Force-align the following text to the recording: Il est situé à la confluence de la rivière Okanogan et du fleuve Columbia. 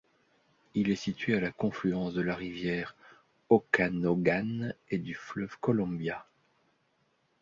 Il 0.73 0.89
est 0.89 0.95
situé 0.95 1.35
à 1.35 1.39
la 1.39 1.51
confluence 1.51 2.15
de 2.15 2.21
la 2.21 2.33
rivière 2.35 2.95
Okanogan 3.49 4.73
et 4.89 4.97
du 4.97 5.13
fleuve 5.13 5.59
Columbia. 5.59 6.25